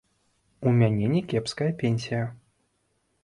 У 0.69 0.71
мяне 0.77 1.05
някепская 1.11 1.69
пенсія. 1.83 2.23